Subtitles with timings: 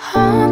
[0.00, 0.47] Hopeless